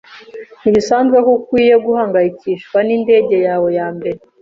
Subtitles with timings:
[0.61, 4.19] Ntibisanzwe ko ukwiye guhangayikishwa nindege yawe ya mbere.